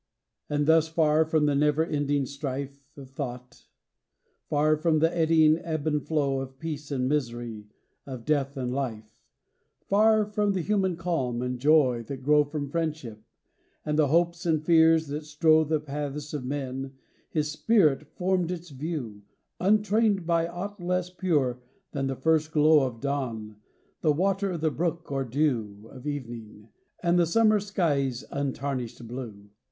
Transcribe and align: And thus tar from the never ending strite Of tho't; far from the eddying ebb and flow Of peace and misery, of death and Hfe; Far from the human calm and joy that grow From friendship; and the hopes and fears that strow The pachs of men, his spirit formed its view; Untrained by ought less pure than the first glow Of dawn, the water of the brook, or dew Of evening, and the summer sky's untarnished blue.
And 0.49 0.65
thus 0.65 0.91
tar 0.91 1.25
from 1.25 1.45
the 1.45 1.53
never 1.53 1.85
ending 1.85 2.25
strite 2.25 2.79
Of 2.97 3.13
tho't; 3.13 3.67
far 4.49 4.75
from 4.75 4.97
the 4.97 5.15
eddying 5.15 5.59
ebb 5.59 5.85
and 5.85 6.03
flow 6.03 6.39
Of 6.39 6.57
peace 6.57 6.89
and 6.89 7.07
misery, 7.07 7.67
of 8.07 8.25
death 8.25 8.57
and 8.57 8.71
Hfe; 8.73 9.11
Far 9.85 10.25
from 10.25 10.53
the 10.53 10.63
human 10.63 10.95
calm 10.97 11.43
and 11.43 11.59
joy 11.59 12.01
that 12.07 12.23
grow 12.23 12.43
From 12.43 12.67
friendship; 12.67 13.21
and 13.85 13.99
the 13.99 14.07
hopes 14.07 14.43
and 14.43 14.65
fears 14.65 15.05
that 15.09 15.23
strow 15.23 15.63
The 15.63 15.79
pachs 15.79 16.33
of 16.33 16.43
men, 16.45 16.93
his 17.29 17.51
spirit 17.51 18.07
formed 18.15 18.49
its 18.49 18.71
view; 18.71 19.21
Untrained 19.59 20.25
by 20.25 20.47
ought 20.47 20.81
less 20.81 21.11
pure 21.11 21.61
than 21.91 22.07
the 22.07 22.15
first 22.15 22.51
glow 22.51 22.87
Of 22.87 23.01
dawn, 23.01 23.57
the 24.01 24.11
water 24.11 24.49
of 24.53 24.61
the 24.61 24.71
brook, 24.71 25.11
or 25.11 25.23
dew 25.23 25.87
Of 25.91 26.07
evening, 26.07 26.69
and 27.03 27.19
the 27.19 27.27
summer 27.27 27.59
sky's 27.59 28.25
untarnished 28.31 29.07
blue. 29.07 29.51